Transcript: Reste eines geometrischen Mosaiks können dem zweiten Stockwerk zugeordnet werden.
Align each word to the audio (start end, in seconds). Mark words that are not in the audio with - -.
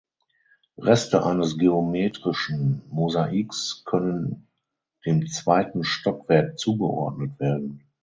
Reste 0.79 1.23
eines 1.23 1.59
geometrischen 1.59 2.81
Mosaiks 2.89 3.83
können 3.85 4.47
dem 5.05 5.27
zweiten 5.27 5.83
Stockwerk 5.83 6.57
zugeordnet 6.57 7.39
werden. 7.39 7.83